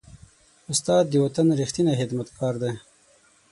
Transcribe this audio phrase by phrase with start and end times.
[0.71, 2.71] استاد د وطن ریښتینی خدمتګار دی.